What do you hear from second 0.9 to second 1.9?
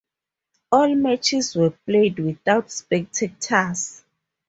matches were